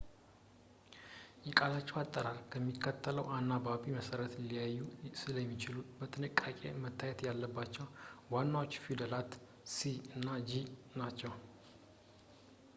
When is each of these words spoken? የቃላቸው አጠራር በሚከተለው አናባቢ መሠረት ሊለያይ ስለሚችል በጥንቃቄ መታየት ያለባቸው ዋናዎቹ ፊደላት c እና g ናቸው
የቃላቸው 1.47 1.97
አጠራር 2.01 2.37
በሚከተለው 2.51 3.25
አናባቢ 3.35 3.85
መሠረት 3.97 4.31
ሊለያይ 4.41 4.73
ስለሚችል 5.23 5.77
በጥንቃቄ 5.99 6.63
መታየት 6.85 7.21
ያለባቸው 7.29 7.87
ዋናዎቹ 8.33 8.73
ፊደላት 8.87 9.35
c 9.75 9.93
እና 10.19 10.27
g 10.49 10.63
ናቸው 11.03 11.35